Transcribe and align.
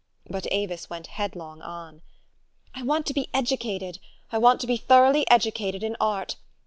But 0.27 0.47
Avis 0.49 0.89
went 0.89 1.05
headlong 1.05 1.61
on," 1.61 2.01
I 2.73 2.81
want 2.81 3.05
to 3.05 3.13
be 3.13 3.29
educated. 3.35 3.99
I 4.31 4.39
want 4.39 4.59
to 4.61 4.65
be 4.65 4.75
thoroughly 4.77 5.29
educated 5.29 5.83
in 5.83 5.95
art. 6.01 6.37